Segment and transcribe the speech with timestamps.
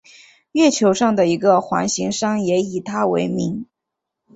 [0.53, 3.67] 月球上的一个环形山也以他为名。